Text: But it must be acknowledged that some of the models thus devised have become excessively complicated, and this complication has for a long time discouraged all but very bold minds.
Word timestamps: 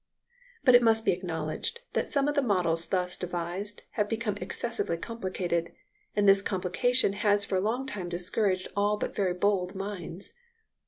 But 0.63 0.73
it 0.73 0.81
must 0.81 1.05
be 1.05 1.11
acknowledged 1.11 1.81
that 1.93 2.09
some 2.09 2.27
of 2.27 2.33
the 2.33 2.41
models 2.41 2.87
thus 2.87 3.15
devised 3.15 3.83
have 3.91 4.09
become 4.09 4.35
excessively 4.37 4.97
complicated, 4.97 5.73
and 6.15 6.27
this 6.27 6.41
complication 6.41 7.13
has 7.13 7.45
for 7.45 7.55
a 7.57 7.61
long 7.61 7.85
time 7.85 8.09
discouraged 8.09 8.67
all 8.75 8.97
but 8.97 9.13
very 9.15 9.35
bold 9.35 9.75
minds. 9.75 10.33